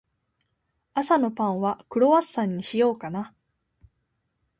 [0.95, 3.35] 朝のパンは、クロワッサンにしようかな。